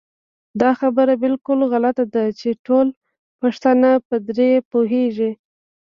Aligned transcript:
دا 0.61 0.71
خبره 0.79 1.13
بالکل 1.23 1.59
غلطه 1.71 2.03
ده 2.13 2.23
چې 2.39 2.49
ټول 2.65 2.87
پښتانه 3.41 3.89
په 4.07 4.15
دري 4.27 4.51
پوهېږي 4.71 5.31